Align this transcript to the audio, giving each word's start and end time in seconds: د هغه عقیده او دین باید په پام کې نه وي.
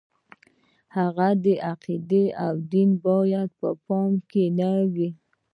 د 0.03 0.03
هغه 0.95 1.29
عقیده 1.69 2.23
او 2.45 2.53
دین 2.71 2.89
باید 3.05 3.49
په 3.59 3.69
پام 3.85 4.11
کې 4.29 4.43
نه 4.59 4.71
وي. 4.93 5.09